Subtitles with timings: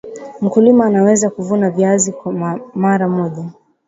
[0.41, 2.33] mkulima anaweza kuvuna viazi kwa
[2.75, 3.49] mara moja